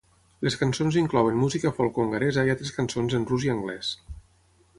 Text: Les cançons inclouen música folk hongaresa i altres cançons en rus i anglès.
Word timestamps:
Les 0.45 0.55
cançons 0.61 0.95
inclouen 1.01 1.37
música 1.41 1.73
folk 1.81 2.01
hongaresa 2.05 2.47
i 2.49 2.53
altres 2.55 2.75
cançons 2.79 3.19
en 3.21 3.29
rus 3.35 3.47
i 3.51 3.57
anglès. 3.59 3.93